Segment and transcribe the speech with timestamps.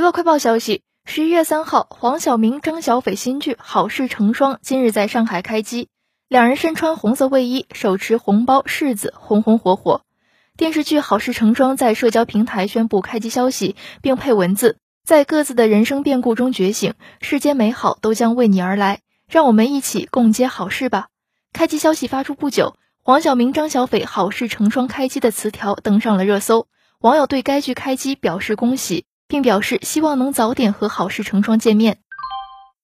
[0.00, 5.90] 娱乐快报消息：十一月三号，黄晓明、张小斐新剧《好事成双》今日在上海开机，
[6.26, 10.00] 两人身穿红色卫衣，手持红包柿子，红红火火。
[10.56, 21.08] 电视剧《好事成双》在社交平台宣布开机消息，并配文字：在各自的人生变故中觉醒，世间美好都将为你而来，让我们一起共接好事吧。
[21.52, 22.74] 开机消息发出不久，
[23.04, 26.68] 黄晓明、张小斐《好事成双》开机的词条登上了热搜，
[27.00, 29.04] 网友对该剧开机表示恭喜。
[29.30, 31.98] 并表示希望能早点和好事成双见面。